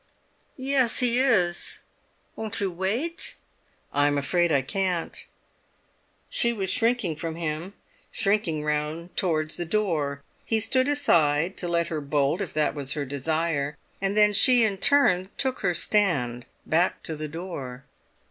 "Yes, 0.57 0.97
he 0.97 1.19
is. 1.19 1.81
Won't 2.35 2.59
you 2.59 2.71
wait?" 2.71 3.35
"I'm 3.93 4.17
afraid 4.17 4.51
I 4.51 4.63
can't." 4.63 5.23
She 6.27 6.51
was 6.51 6.71
shrinking 6.71 7.17
from 7.17 7.35
him, 7.35 7.73
shrinking 8.11 8.63
round 8.63 9.15
towards 9.15 9.57
the 9.57 9.63
door. 9.65 10.23
He 10.43 10.59
stood 10.59 10.87
aside, 10.87 11.55
to 11.57 11.67
let 11.67 11.89
her 11.89 12.01
bolt 12.01 12.41
if 12.41 12.51
that 12.55 12.73
was 12.73 12.93
her 12.93 13.05
desire. 13.05 13.77
And 14.01 14.17
then 14.17 14.33
she 14.33 14.63
in 14.63 14.79
turn 14.79 15.29
took 15.37 15.59
her 15.59 15.75
stand, 15.75 16.47
back 16.65 17.03
to 17.03 17.15
the 17.15 17.27
door. 17.27 17.83